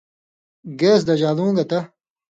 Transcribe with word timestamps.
گیس 0.79 1.01
دژالُوں 1.07 1.51
گتہ 1.57 1.79